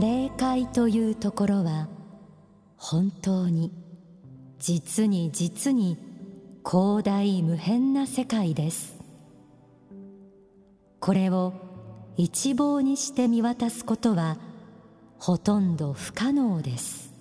[0.00, 1.88] 霊界というところは
[2.76, 3.72] 本当に
[4.60, 5.98] 実に実に
[6.64, 8.96] 広大無辺な世界です。
[11.00, 11.52] これを
[12.16, 14.38] 一望にして見渡すことは
[15.18, 17.12] ほとんど不可能です。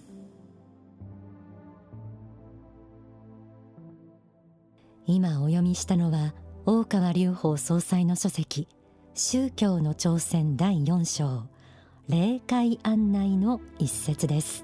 [5.07, 6.35] 今お読みしたのは
[6.67, 8.67] 大川隆法総裁の書籍
[9.15, 11.56] 宗教の挑戦第4章。
[12.09, 14.63] 霊界案内の一節です。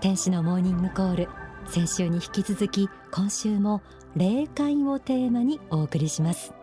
[0.00, 1.28] 天使のモーニングコール
[1.66, 3.82] 先週に引き続き今週も
[4.14, 6.54] 霊界をテーマにお送りします。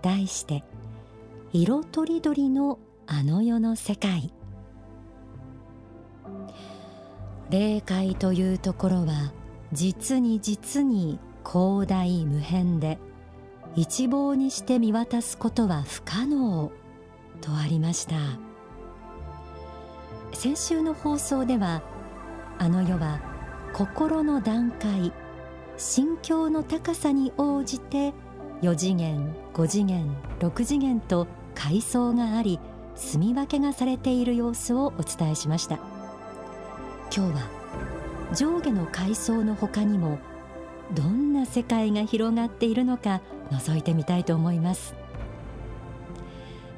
[0.00, 0.64] 題して
[1.52, 4.32] 色とりどりのあの世の世界。
[7.50, 9.34] 霊界というところは
[9.74, 12.98] 実に実に広大無辺で
[13.76, 16.72] 一望にして見渡すことは不可能
[17.42, 18.14] とありました。
[20.32, 21.82] 先週の放送では
[22.58, 23.20] あの世は
[23.72, 25.12] 心の段階
[25.76, 28.12] 心境の高さに応じて
[28.62, 32.60] 4次元5次元6次元と階層があり
[32.94, 35.76] 住み分けがされている様子をお伝えしました。
[37.14, 37.48] 今日は
[38.34, 40.18] 上下の階層の他にも
[40.94, 44.94] どんな世界が広がっているのか覗いてみたいと思います。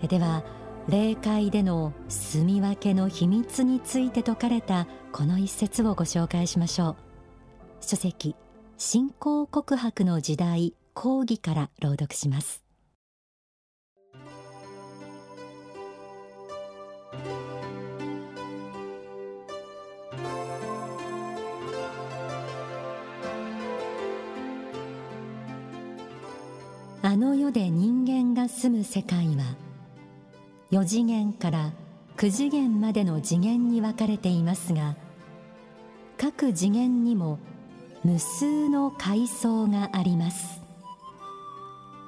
[0.08, 0.42] では
[0.88, 6.96] 霊界での住み分けの秘密について説かれたこの一節をご紹介しましょう。
[7.80, 8.36] 書籍
[8.76, 12.62] 信仰告白の時代講義から朗読します。
[27.00, 29.56] あの世で人間が住む世界は
[30.74, 31.70] 4次元から
[32.16, 34.96] 9次元までの次元に分かれていますが
[36.18, 37.38] 各次元にも
[38.02, 40.60] 無数の階層があります。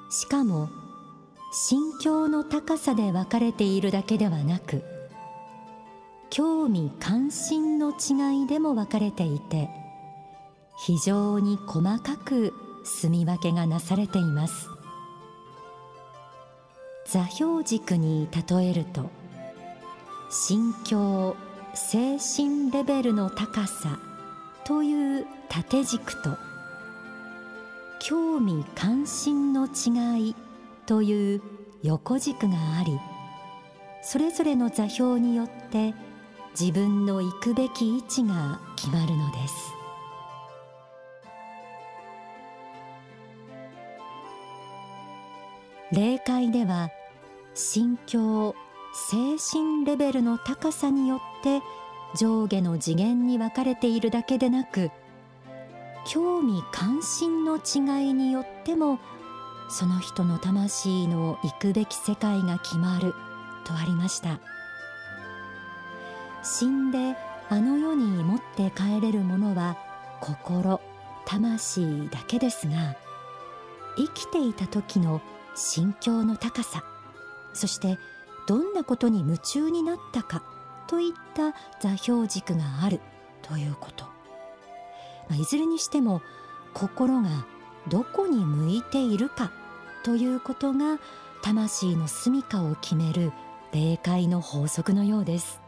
[0.09, 0.69] しかも
[1.53, 4.83] 心境の高さで分かれているだけではなく
[6.29, 9.69] 興味関心の違いでも分かれていて
[10.77, 12.53] 非常に細かく
[12.83, 14.76] 住み分けがなされています。
[17.07, 19.09] 座標軸に例えると
[20.29, 21.37] 心境
[21.73, 23.97] 精神レベルの高さ
[24.65, 26.37] という縦軸と
[27.99, 30.35] 興味関心の違い
[30.85, 31.41] という
[31.81, 32.99] 横軸があり
[34.03, 35.93] それぞれの座標によって
[36.59, 39.76] 自分の行くべき位置が決まるのです。
[45.91, 46.89] 霊界では
[47.53, 48.55] 心境
[48.93, 51.61] 精神レベルの高さによって
[52.17, 54.91] 上下の次元に分かれているだけでなく
[56.05, 58.99] 興味関心の違いによっても
[59.69, 63.13] その人の魂の行くべき世界が決まる
[63.65, 64.39] とありました。
[66.43, 67.17] 死んで
[67.49, 69.77] あの世に持って帰れるものは
[70.21, 70.79] 心
[71.25, 72.95] 魂だけですが
[73.97, 75.21] 生きていた時の
[75.57, 76.83] 心境の高さ
[77.53, 77.97] そして
[78.47, 80.43] どんなことに夢中になったか
[80.87, 83.01] といった座標軸がある
[83.41, 84.11] ということ、ま
[85.31, 86.21] あ、いずれにしても
[86.73, 87.45] 心が
[87.89, 89.51] どこに向いているか
[90.03, 90.99] ということが
[91.41, 93.31] 魂の住処を決める
[93.73, 95.61] 霊界の法則のようです。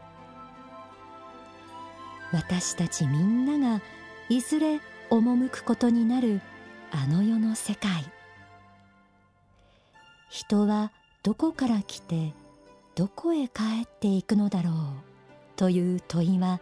[2.32, 3.82] 私たちみんなが
[4.28, 4.80] いずれ
[5.10, 6.40] 赴くことになる
[6.92, 8.04] あの世の世界。
[10.30, 10.92] 人は
[11.24, 12.32] どこから来て
[12.94, 14.74] どこへ帰っていくのだろう
[15.56, 16.60] という問いは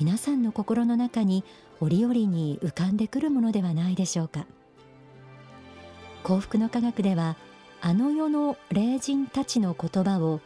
[0.00, 1.44] 皆さんの心の中に
[1.80, 4.46] 折々に浮かんでくるものではないでしょうか。
[6.22, 7.36] 幸福の科学では
[7.82, 10.40] あの世の霊人たちの言葉を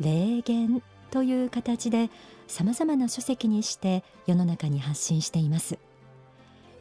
[0.00, 0.82] 霊言
[1.12, 2.10] という形で
[2.48, 5.78] さまざまな書籍にして世の中に発信しています。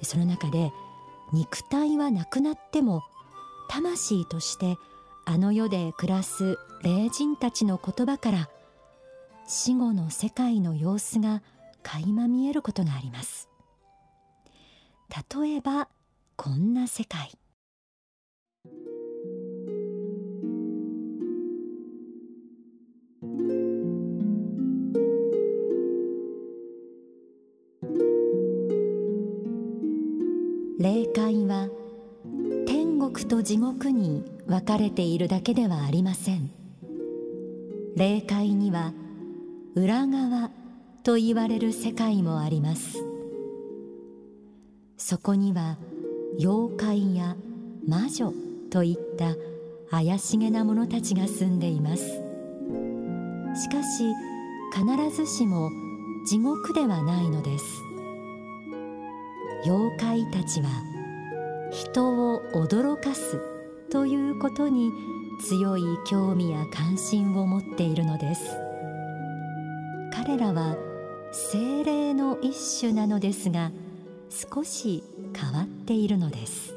[0.01, 0.71] その中で
[1.31, 3.03] 肉体はなくなっても
[3.69, 4.77] 魂として
[5.25, 8.49] あの世で暮らす霊人たちの言葉から
[9.47, 11.41] 死後の世界の様子が
[11.81, 13.49] 垣間見えることがあります。
[15.31, 15.89] 例えば
[16.35, 17.31] こんな世界。
[33.33, 36.51] と地獄に分かれているだけではありません。
[37.95, 38.93] 霊界には
[39.73, 40.51] 裏側
[41.01, 43.03] と言われる世界もあります。
[44.97, 45.77] そこには
[46.37, 47.35] 妖怪や
[47.87, 48.31] 魔女
[48.69, 49.35] といった
[49.89, 52.03] 怪しげな者たちが住んでいます。
[52.03, 54.03] しかし
[54.71, 55.71] 必ずしも
[56.27, 57.65] 地獄ではないのです。
[59.65, 60.92] 妖怪たちは
[61.73, 63.41] 人を驚かす
[63.89, 64.91] ということに
[65.41, 68.55] 強い興味や関心を持っているのです。
[70.13, 70.77] 彼らは
[71.31, 73.71] 精霊の一種なのですが
[74.29, 75.03] 少し
[75.35, 76.75] 変わっているのです。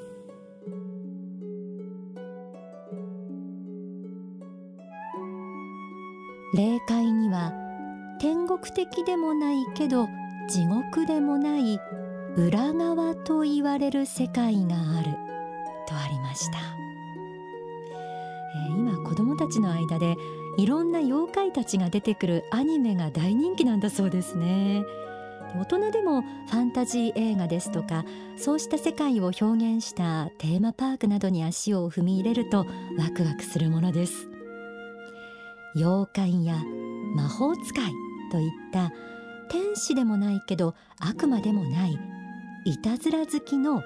[6.54, 7.52] 霊界には
[8.19, 10.08] 天国的でもないけど
[10.49, 11.78] 地獄でもない
[12.37, 15.12] 裏側と言われる世界がある。
[15.87, 16.59] とありました、
[18.69, 20.17] えー、今子どもたちの間で
[20.59, 24.83] いろんな妖怪たちが出てくるアニメが大人気なんだそうですね。
[25.59, 28.05] 大人でもファンタジー映画ですとか
[28.37, 32.67] そうした世界を表現したテーマパークなどに足を踏み入れると
[32.99, 34.29] ワクワクするものです。
[35.77, 36.56] 妖怪や
[37.15, 37.93] 魔法使い
[38.33, 38.91] といった
[39.49, 41.99] 天使でもないけど悪魔でもない
[42.66, 43.84] いたずら好きの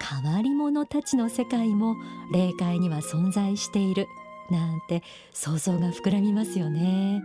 [0.00, 1.94] 変わり者たちの世界も
[2.32, 4.08] 霊界には存在している
[4.50, 7.22] なんて想像が膨らみますよね。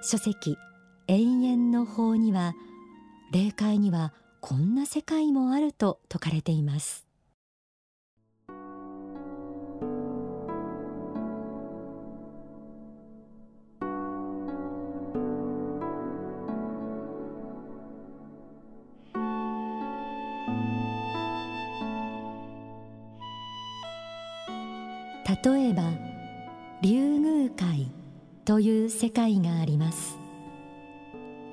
[0.00, 0.56] 書籍
[1.08, 2.54] 永遠の法には
[3.32, 7.04] 霊界にはこんな世界もあると説かれています。
[25.44, 25.82] 例えば
[26.82, 27.90] 竜宮界
[28.44, 30.18] という世界があります。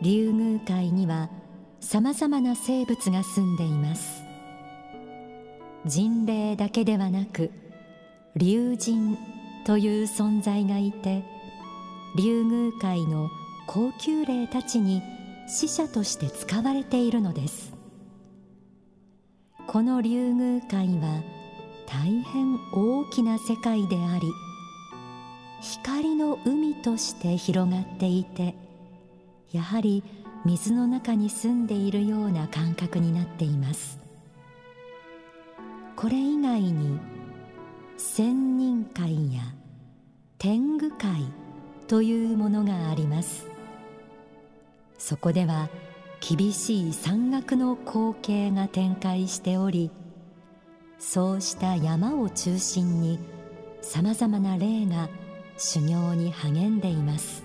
[0.02, 1.30] 竜宮界には
[1.80, 4.24] さまざまな生物が住んでいます。
[5.86, 7.52] 人霊だけではなく
[8.36, 9.18] 竜神
[9.66, 11.24] という存在がいて
[12.16, 13.30] 竜宮界の
[13.68, 15.02] 高級霊たちに
[15.48, 17.74] 死者として使われているのです。
[19.68, 21.39] この竜宮界は
[21.92, 24.32] 大変大きな世界であり
[25.60, 28.56] 光の海として広がっていて
[29.52, 30.04] やはり
[30.46, 34.00] 水の中に住んでいるような感覚になっています。
[35.96, 36.98] これ以外に
[37.98, 39.42] 仙人会や
[40.38, 41.26] 天狗会
[41.88, 43.48] というものがあります。
[44.98, 45.70] そこでは
[46.22, 49.92] 厳しい山岳の光景が展開しており
[51.00, 53.20] そうした山を中心に
[53.82, 55.10] さまざまな霊が
[55.58, 57.44] 修行に励んでいます。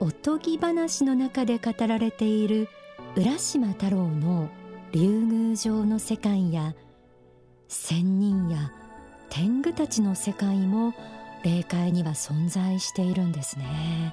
[0.00, 2.68] おとぎ話の中で語られている
[3.16, 4.48] 浦島太郎の
[4.90, 6.74] 竜宮城の世界や
[7.68, 8.72] 仙人や
[9.30, 10.92] 天狗たちの世界も
[11.44, 14.12] 霊界には存在しているんですね。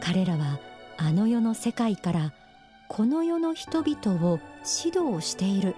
[0.00, 0.58] 彼らは
[0.96, 2.32] あの世の世界から
[2.88, 4.38] この世の人々を
[4.84, 5.74] 指導している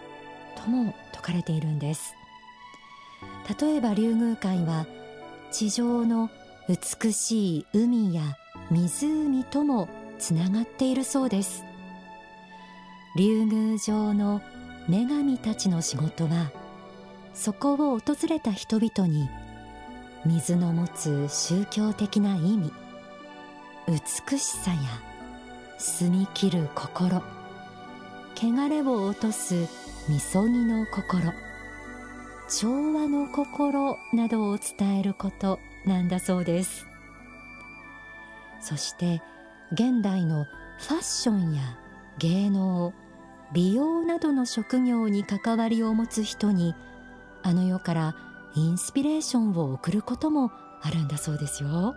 [0.57, 2.15] とも説かれているんです。
[3.61, 4.87] 例えば竜宮界は
[5.51, 6.31] 地上の
[6.69, 8.23] 美しい海や
[8.71, 11.65] 湖ともつながっているそうです。
[13.17, 14.41] 竜宮城の
[14.89, 16.51] 女神たちの仕事は
[17.33, 19.29] そこを訪れた人々に
[20.27, 22.73] 水の持つ宗教的な意味
[23.87, 24.79] 美しさや
[25.79, 27.23] 澄み切る心
[28.35, 29.55] 汚れを落とす
[30.09, 31.33] みそぎの心
[32.49, 36.87] 調和の心などを伝えることなんだそうです。
[38.61, 39.23] そして
[39.73, 41.79] 現代のファッションや
[42.19, 42.95] 芸能
[43.53, 46.75] 美容などの職業に関わりを持つ人に
[47.43, 48.17] あの世から
[48.55, 50.51] インスピレーションを送ることも
[50.81, 51.95] あるんだそうですよ。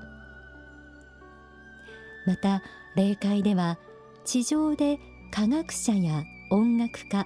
[2.28, 2.62] また
[2.96, 3.80] 霊界では
[4.26, 5.00] 地上で
[5.32, 7.26] 科学者や音楽家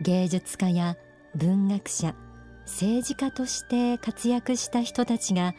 [0.00, 0.96] 芸術家や
[1.36, 2.14] 文学者
[2.64, 5.54] 政治家として活躍した人たちが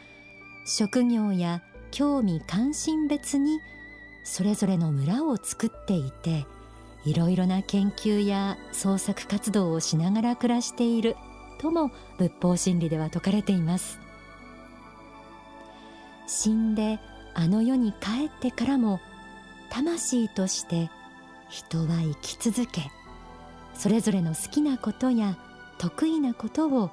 [0.66, 1.62] 職業や
[1.92, 3.60] 興味関心別に
[4.24, 6.46] それぞれの村を作っていて
[7.06, 11.16] いろいろな研究や創作活動をしながら暮らしている
[11.60, 14.00] とも仏法真理では説かれています。
[16.28, 17.00] 死んで
[17.34, 19.00] あの世に帰ってからも
[19.70, 20.90] 魂として
[21.50, 22.92] 人は生き続け
[23.74, 25.38] それぞれの好きなことや
[25.78, 26.92] 得意なことを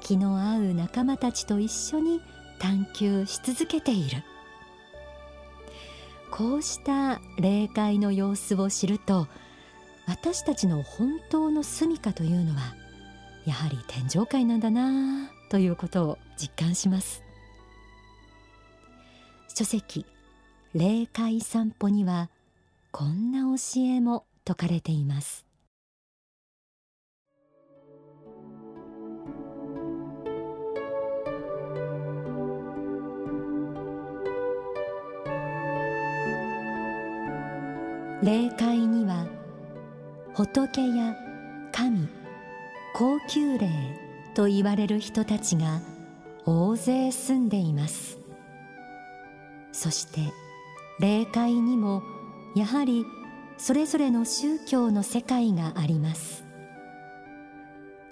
[0.00, 2.20] 気の合う仲間たちと一緒に
[2.58, 4.22] 探求し続けている。
[6.30, 9.26] こうした霊界の様子を知ると
[10.06, 12.74] 私たちの本当の住処というのは
[13.46, 17.25] やはり天上界なんだなということを実感します。
[19.58, 20.04] 書籍
[20.74, 22.28] 霊界散歩には
[22.92, 25.46] こんな教えも説かれています。
[38.22, 39.26] 霊界には
[40.34, 41.16] 仏や
[41.72, 42.06] 神
[42.92, 43.70] 高級霊
[44.34, 45.80] と言われる人たちが
[46.44, 48.25] 大勢住んでいます。
[49.86, 50.32] そして
[50.98, 52.02] 霊界にも
[52.56, 53.06] やはり
[53.56, 56.44] それぞれの宗教の世界があります。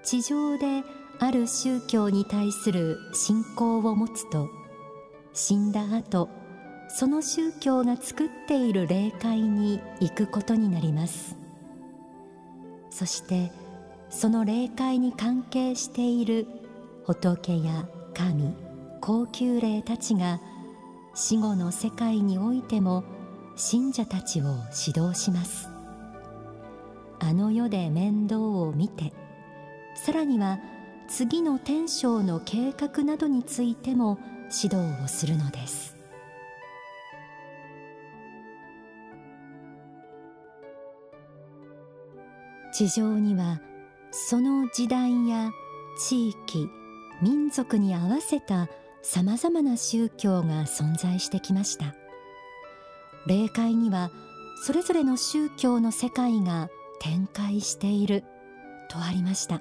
[0.04, 0.84] 地上で
[1.18, 4.48] ある宗教に対する信仰を持つと
[5.32, 6.28] 死んだ後
[6.88, 11.36] その宗教が作っている霊界に行くことになります。
[12.90, 13.50] そして
[14.10, 16.46] その霊界に関係している
[17.04, 18.54] 仏や神
[19.00, 20.38] 高級霊たちが
[21.14, 23.04] 死後の世界においても
[23.56, 24.44] 信者たちを
[24.86, 25.70] 指導します。
[27.20, 29.12] あの世で面倒を見て
[29.94, 30.58] さらには
[31.08, 34.18] 次の天章の計画などについても
[34.62, 35.96] 指導をするのです。
[42.72, 43.60] 地上には
[44.10, 45.52] その時代や
[45.96, 46.68] 地域
[47.22, 48.68] 民族に合わせた
[49.04, 51.94] さまざまな宗教が存在してきました。
[53.26, 54.10] 霊界には
[54.62, 56.70] それぞれの宗教の世界が
[57.00, 58.24] 展開している
[58.88, 59.60] とありました。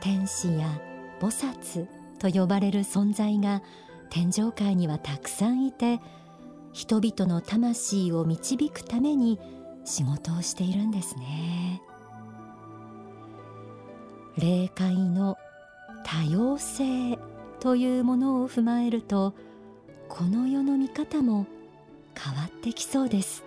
[0.00, 0.78] 天使や
[1.20, 1.86] 菩薩
[2.18, 3.62] と呼ばれる存在が
[4.10, 6.00] 天上界にはたくさんいて
[6.72, 9.40] 人々の魂を導くために
[9.86, 11.80] 仕事をしているんですね。
[14.36, 15.38] 霊界の
[16.04, 17.18] 多様性
[17.60, 19.34] というものを踏まえると
[20.08, 21.46] この世の見方も
[22.18, 23.44] 変わってきそうです、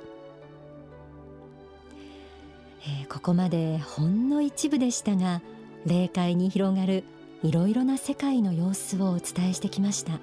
[2.84, 5.42] えー、ここまでほんの一部でしたが
[5.86, 7.04] 霊界に広がる
[7.44, 10.20] いろいろな世界の様子をお伝えしてきました。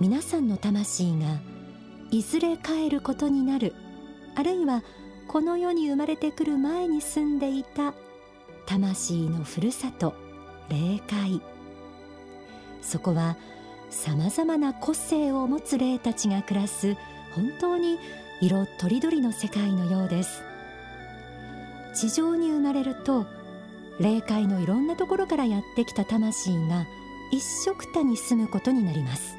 [0.00, 1.40] 皆さんの魂が
[2.10, 3.74] いずれ帰ることになる
[4.34, 4.82] あるいは
[5.28, 7.92] この世に生まれてくる前に住んでいた
[8.64, 10.14] 魂のふるさと
[10.70, 11.42] 霊界。
[12.82, 13.36] そこは
[13.90, 16.96] さまざまな個性を持つ霊たちが暮らす
[17.34, 17.98] 本当に
[18.40, 20.42] 色とりどりの世界のようです。
[21.94, 23.26] 地上に生まれると
[23.98, 26.86] 霊界のいろんなところからやってきた魂が
[27.32, 29.36] 一緒くたに住むことになります。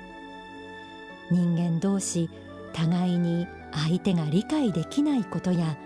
[1.32, 2.30] 人間同士
[2.74, 5.78] 互いに相手が理解できないことや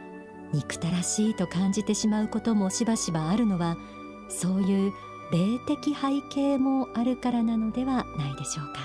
[0.54, 3.78] 憎たらしいと感じてしまうこともしばしばあるのは
[4.30, 4.92] そういう
[5.32, 8.80] 霊的背景もあるからなのではないでしょうか。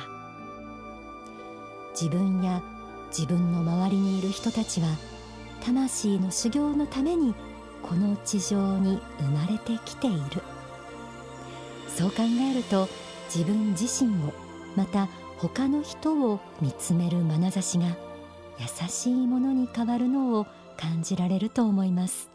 [1.93, 2.63] 自分や
[3.09, 4.89] 自分の周りにいる人たちは
[5.65, 7.35] 魂の修行のために
[7.83, 10.43] この地上に生まれてきている。
[11.89, 12.89] そう考えると
[13.35, 14.33] 自分自身を
[14.77, 17.87] また他の人を見つめる眼差しが
[18.59, 22.31] 優しいものに変わるのを感じられると思います。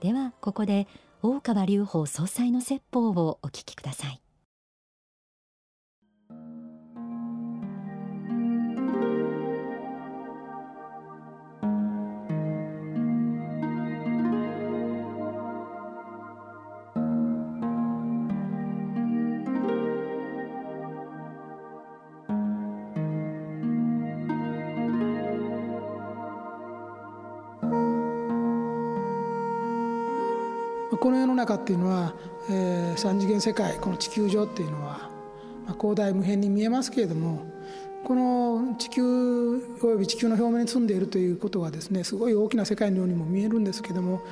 [0.00, 0.86] ではここで
[1.20, 4.20] 大川隆法総裁の説法をお聞きください。
[31.00, 32.14] この世の中っていうのは、
[32.50, 35.10] えー、三次元世界この地球上っていうのは、
[35.66, 37.46] まあ、広大無辺に見えますけれども
[38.04, 39.02] この地球
[39.82, 44.22] および地球の表面に住んでいるということはですねすごい大きな世界のようにも見えるんですけども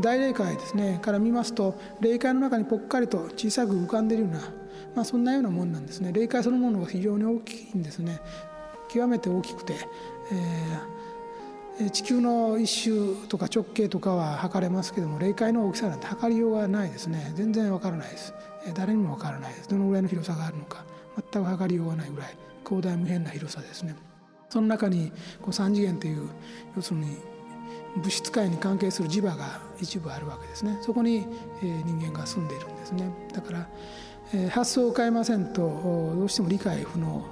[0.00, 4.40] 大霊界ですねから見ますと霊界の中にぽっかりと小さく浮かんでいるような、
[4.94, 6.12] まあ、そんなようなもんなんですね。
[6.12, 8.20] 霊界そのものが非常に大きいんですね。
[8.88, 9.74] 極めて大きくて、
[10.30, 11.07] えー
[11.92, 17.32] 地球の一周とか直径とかは測れますけども霊界の大きさなんて測りようがないですね。
[17.36, 18.34] 全然わからないです。
[18.74, 19.68] 誰にもわからないです。
[19.68, 20.84] どのぐらいの広さがあるのか。
[21.32, 22.36] 全く測りようがないぐらい。
[22.66, 23.94] 広大無辺な広さですね。
[24.48, 26.28] その中にこう3次元という
[26.76, 27.16] 要するに
[27.96, 30.78] 物質界に関係する磁場が一部あるわけですね。
[30.82, 31.26] そこに、
[31.62, 33.10] 人間が住んでいるんですね。
[33.32, 33.68] だから、
[34.50, 35.60] 発想を変えませんと
[36.16, 37.24] どうしても理解不能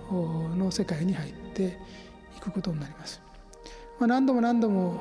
[0.57, 1.79] の世界に入って
[2.37, 3.21] いくことになります、
[3.99, 5.01] まあ、何度も何度も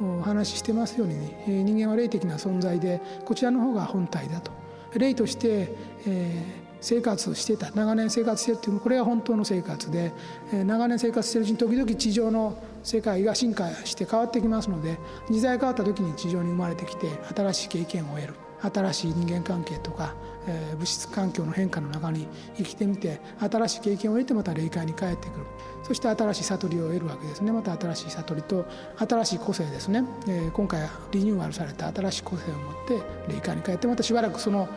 [0.00, 4.52] お話ししてますように、ね、人間は霊的な存在でこちらの方が本体だと。
[4.94, 10.12] 霊として、えー、生活してた長年生活してるっていうこれが本当の生活で
[10.52, 14.98] え長年生活してるうちに時々地上の世界が進化して変わってきますので
[15.30, 20.14] 時代変わった時に地上に生まれてきて新しい経験を得る新しい人間関係とか、
[20.46, 25.46] えー、物質環境の変化の中に生きてみて新しい経験を得てまた霊界に帰ってくる。
[25.82, 27.52] そして新しい悟りを得るわけですね。
[27.52, 28.66] また新しい悟りと
[28.98, 34.68] 新しい個性ですね、えー、今回リニューアルされた新しい個性を持って霊界に帰ってまたしばらくその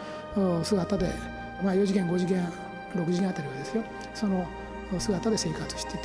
[0.63, 1.11] 姿で
[1.63, 2.43] まあ、4次元5次元
[2.93, 3.83] 6次元あたりはですよ。
[4.13, 4.45] その
[4.99, 6.03] 姿で生活してて。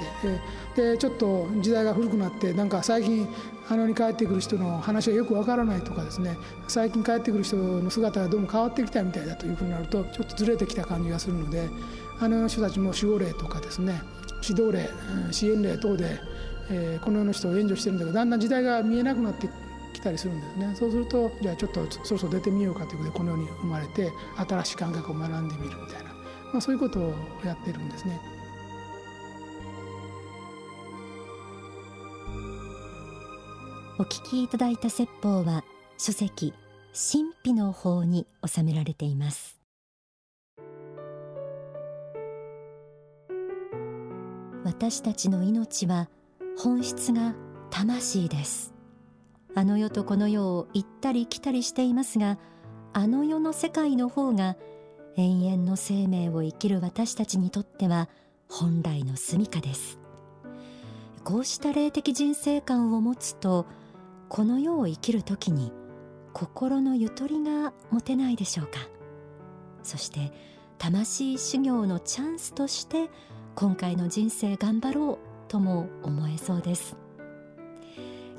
[0.77, 3.29] でちょっと時代が古くなってなんか最近
[3.69, 6.37] あのに帰ってくる人の話がよくわからないとかですね。
[6.69, 11.69] 最近帰ってくる人の姿がどうも変わってきたみたいだというふうになるとちょっとずれてきた感じがするので
[12.21, 14.01] あの人たちも守護霊とかですね。
[14.43, 14.89] 指導霊
[15.33, 16.21] 支援霊等で、
[16.71, 19.49] え、この世の人を援助してるんだけどだんだん時代が見えなくなって
[19.93, 20.75] 来たりするんですね。
[20.77, 26.11] そうするとじゃあちょっとそろそろ出てみようかということでこの世に生まれて新しい感覚を学んでみるみたいな、
[26.53, 28.21] まあ、そういうことをやってるんですね。
[34.01, 35.65] お聞きいただいた説法は
[35.97, 36.55] 書籍
[36.93, 39.59] 神秘の法に収められています。
[44.65, 46.09] 私たちの命は
[46.57, 47.35] 本質が
[47.71, 48.73] 魂です。
[49.57, 52.39] あの世とこの世を行ったり来たりしていますが
[52.93, 54.57] あの世の世界の方が
[55.17, 58.09] 永遠の生命を生きる私たちにとっては
[58.49, 59.99] 本来の住処です。
[61.25, 63.67] こうした霊的人生観を持つと
[64.29, 65.73] この世を生きる時に
[66.33, 68.89] 心のゆとりが持てないでしょうか。
[69.83, 70.33] そして
[70.79, 73.11] 魂修行のチャンスとして
[73.55, 76.97] 今回の人生頑張ろうとも思えそうです。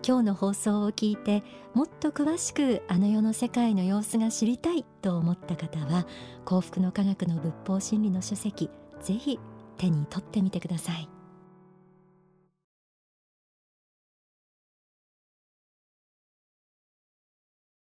[0.08, 6.08] 今日の放送を聞いてもっと詳しくあの世の世界の様子が知りたいと思った方は
[6.46, 8.70] 幸福の科学の仏法真理の書籍
[9.02, 9.40] ぜひ
[9.78, 11.19] 手に取ってみてください。